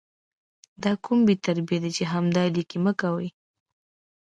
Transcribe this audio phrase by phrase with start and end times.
[0.83, 3.29] دا کوم بې تربیه ده چې همدا 💩 لیکي مه کوي